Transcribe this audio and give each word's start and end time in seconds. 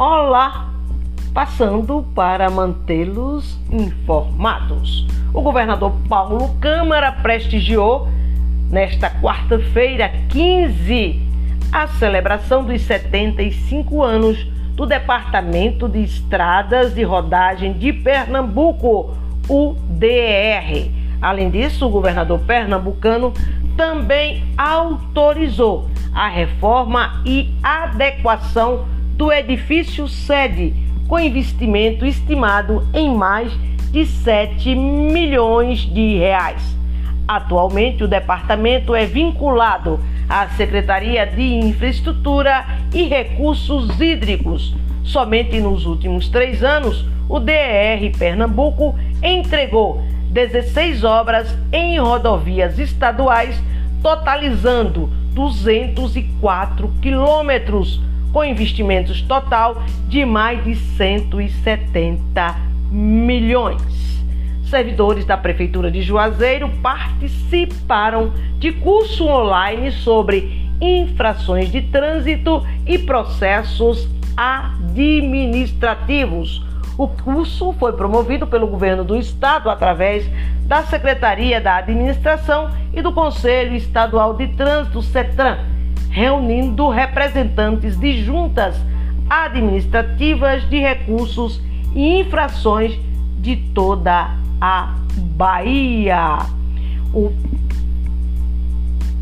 Olá, 0.00 0.70
passando 1.34 2.02
para 2.14 2.48
mantê-los 2.48 3.60
informados. 3.70 5.06
O 5.34 5.42
governador 5.42 5.92
Paulo 6.08 6.56
Câmara 6.58 7.12
prestigiou 7.12 8.08
nesta 8.70 9.10
quarta-feira, 9.10 10.10
15, 10.30 11.20
a 11.70 11.86
celebração 11.86 12.64
dos 12.64 12.80
75 12.80 14.02
anos 14.02 14.42
do 14.74 14.86
Departamento 14.86 15.86
de 15.86 16.02
Estradas 16.02 16.94
de 16.94 17.02
Rodagem 17.02 17.74
de 17.74 17.92
Pernambuco, 17.92 19.14
o. 19.50 19.76
Além 21.20 21.50
disso, 21.50 21.86
o 21.86 21.90
governador 21.90 22.40
pernambucano 22.46 23.34
também 23.76 24.42
autorizou 24.56 25.90
a 26.14 26.26
reforma 26.26 27.20
e 27.26 27.54
adequação 27.62 28.86
do 29.20 29.30
edifício 29.30 30.08
sede, 30.08 30.72
com 31.06 31.20
investimento 31.20 32.06
estimado 32.06 32.88
em 32.94 33.14
mais 33.14 33.52
de 33.92 34.06
7 34.06 34.74
milhões 34.74 35.80
de 35.80 36.16
reais. 36.16 36.62
Atualmente, 37.28 38.02
o 38.02 38.08
departamento 38.08 38.94
é 38.94 39.04
vinculado 39.04 40.00
à 40.26 40.48
Secretaria 40.48 41.26
de 41.26 41.42
Infraestrutura 41.42 42.64
e 42.94 43.02
Recursos 43.02 44.00
Hídricos. 44.00 44.74
Somente 45.04 45.60
nos 45.60 45.84
últimos 45.84 46.30
três 46.30 46.64
anos, 46.64 47.04
o 47.28 47.38
DR 47.38 48.18
Pernambuco 48.18 48.98
entregou 49.22 50.02
16 50.30 51.04
obras 51.04 51.54
em 51.70 51.98
rodovias 51.98 52.78
estaduais, 52.78 53.62
totalizando 54.02 55.10
204 55.32 56.92
quilômetros 57.00 58.00
com 58.32 58.44
investimentos 58.44 59.22
total 59.22 59.82
de 60.08 60.24
mais 60.24 60.62
de 60.64 60.76
170 60.76 62.56
milhões. 62.90 64.20
Servidores 64.64 65.24
da 65.24 65.36
Prefeitura 65.36 65.90
de 65.90 66.02
Juazeiro 66.02 66.68
participaram 66.80 68.32
de 68.58 68.72
curso 68.72 69.26
online 69.26 69.90
sobre 69.90 70.70
infrações 70.80 71.70
de 71.70 71.82
trânsito 71.82 72.66
e 72.86 72.98
processos 72.98 74.08
administrativos. 74.36 76.64
O 77.00 77.08
curso 77.08 77.72
foi 77.78 77.94
promovido 77.94 78.46
pelo 78.46 78.66
governo 78.66 79.02
do 79.02 79.16
estado 79.16 79.70
através 79.70 80.30
da 80.66 80.82
Secretaria 80.82 81.58
da 81.58 81.76
Administração 81.76 82.70
e 82.92 83.00
do 83.00 83.10
Conselho 83.10 83.74
Estadual 83.74 84.34
de 84.34 84.48
Trânsito, 84.48 85.00
CETRAN 85.00 85.60
reunindo 86.10 86.90
representantes 86.90 87.98
de 87.98 88.22
juntas 88.22 88.76
administrativas 89.30 90.68
de 90.68 90.78
recursos 90.78 91.62
e 91.94 92.20
infrações 92.20 93.00
de 93.38 93.56
toda 93.56 94.36
a 94.60 94.94
Bahia. 95.36 96.36
O, 97.14 97.32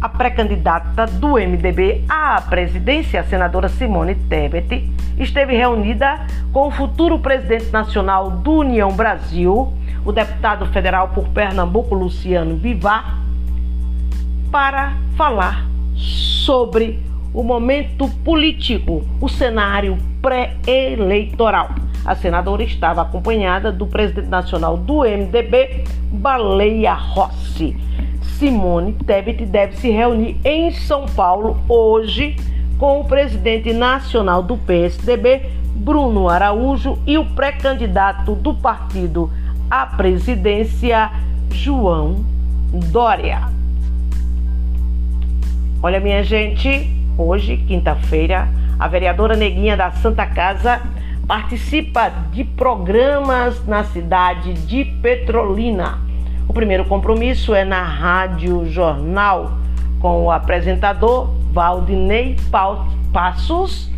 a 0.00 0.08
pré-candidata 0.08 1.06
do 1.06 1.34
MDB 1.34 2.04
à 2.08 2.40
presidência, 2.40 3.20
a 3.20 3.24
senadora 3.24 3.68
Simone 3.68 4.14
Tebet, 4.14 4.90
esteve 5.18 5.56
reunida 5.56 6.26
com 6.52 6.68
o 6.68 6.70
futuro 6.70 7.18
presidente 7.18 7.70
nacional 7.70 8.30
do 8.30 8.58
União 8.58 8.92
Brasil, 8.92 9.72
o 10.04 10.12
deputado 10.12 10.66
federal 10.66 11.08
por 11.08 11.28
Pernambuco, 11.28 11.94
Luciano 11.94 12.56
Bivar, 12.56 13.18
para 14.50 14.92
falar 15.16 15.66
sobre 15.94 17.02
o 17.32 17.42
momento 17.42 18.08
político, 18.24 19.04
o 19.20 19.28
cenário 19.28 19.98
pré-eleitoral. 20.22 21.70
A 22.04 22.14
senadora 22.14 22.62
estava 22.62 23.02
acompanhada 23.02 23.72
do 23.72 23.86
presidente 23.86 24.28
nacional 24.28 24.76
do 24.76 25.00
MDB, 25.00 25.84
Baleia 26.12 26.94
Rossi. 26.94 27.76
Simone 28.38 28.92
Tebet 28.92 29.44
deve 29.46 29.76
se 29.76 29.90
reunir 29.90 30.38
em 30.44 30.70
São 30.70 31.06
Paulo 31.06 31.58
hoje 31.68 32.36
com 32.78 33.00
o 33.00 33.04
presidente 33.04 33.72
nacional 33.72 34.42
do 34.42 34.56
PSDB, 34.56 35.42
Bruno 35.74 36.28
Araújo, 36.28 36.98
e 37.06 37.16
o 37.16 37.24
pré-candidato 37.24 38.34
do 38.34 38.52
partido 38.54 39.30
à 39.70 39.86
presidência, 39.86 41.10
João 41.50 42.24
Dória. 42.90 43.48
Olha, 45.82 46.00
minha 46.00 46.22
gente, 46.22 46.90
hoje, 47.16 47.56
quinta-feira, 47.56 48.48
a 48.78 48.88
vereadora 48.88 49.36
Neguinha 49.36 49.76
da 49.76 49.90
Santa 49.92 50.26
Casa 50.26 50.82
participa 51.26 52.10
de 52.30 52.44
programas 52.44 53.64
na 53.66 53.84
cidade 53.84 54.52
de 54.52 54.84
Petrolina. 54.84 56.05
O 56.48 56.52
primeiro 56.52 56.84
compromisso 56.84 57.54
é 57.54 57.64
na 57.64 57.82
Rádio 57.82 58.66
Jornal, 58.70 59.52
com 60.00 60.24
o 60.24 60.30
apresentador 60.30 61.28
Valdinei 61.52 62.36
Passos, 63.12 63.90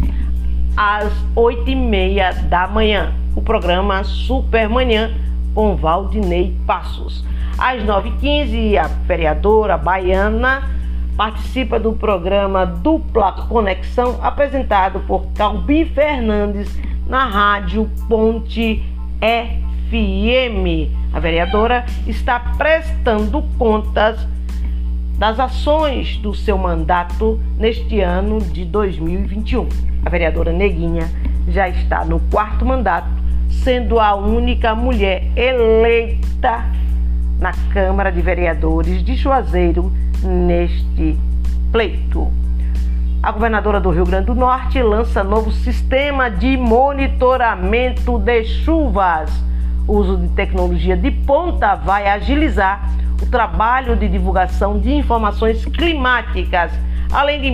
às 0.77 1.13
oito 1.37 1.69
e 1.69 1.75
meia 1.75 2.33
da 2.33 2.67
manhã. 2.67 3.13
O 3.37 3.43
programa 3.43 4.03
Supermanhã 4.05 5.13
com 5.55 5.77
Valdinei 5.77 6.57
Passos. 6.67 7.25
Às 7.59 7.85
nove 7.85 8.11
e 8.11 8.13
quinze, 8.13 8.79
a 8.79 8.87
vereadora 8.87 9.77
baiana 9.77 10.63
participa 11.17 11.81
do 11.81 11.93
programa 11.93 12.65
Dupla 12.65 13.33
Conexão, 13.49 14.21
apresentado 14.23 15.01
por 15.01 15.27
Calbi 15.35 15.85
Fernandes 15.85 16.81
na 17.09 17.27
Rádio 17.27 17.91
Ponte 18.09 18.81
FM. 19.21 20.89
A 21.19 21.21
vereadora 21.21 21.85
está 22.07 22.39
prestando 22.39 23.43
contas 23.59 24.25
das 25.19 25.41
ações 25.41 26.17
do 26.19 26.33
seu 26.33 26.57
mandato 26.57 27.41
neste 27.59 28.01
ano 28.01 28.39
de 28.41 28.65
2021. 28.65 29.69
A 30.07 30.11
vereadora 30.11 30.53
Neguinha 30.53 31.11
já 31.49 31.69
está 31.69 32.05
no 32.05 32.21
quarto 32.31 32.65
mandato, 32.65 33.09
sendo 33.51 33.99
a 33.99 34.15
única 34.15 34.77
mulher 34.77 35.25
eleita 35.35 36.65
na 37.41 37.51
Câmara 37.73 38.13
de 38.13 38.23
Vereadores 38.23 39.03
de 39.03 39.17
Juazeiro 39.17 39.93
neste 40.23 41.19
pleito. 41.73 42.31
A 43.21 43.33
governadora 43.33 43.81
do 43.81 43.91
Rio 43.91 44.07
Grande 44.07 44.27
do 44.27 44.37
Norte 44.37 44.81
lança 44.81 45.25
novo 45.25 45.51
sistema 45.51 46.31
de 46.31 46.57
monitoramento 46.57 48.21
de 48.21 48.45
chuvas. 48.45 49.49
O 49.89 49.95
uso 49.95 50.19
de 50.19 50.29
tecnologia 50.29 50.95
de 50.95 51.11
ponta 51.11 51.75
vai 51.75 52.07
agilizar 52.07 52.91
o 53.23 53.25
trabalho 53.25 53.97
de 53.97 54.07
divulgação 54.07 54.79
de 54.79 54.93
informações 54.93 55.65
climáticas, 55.65 56.71
além 57.11 57.41
de 57.41 57.51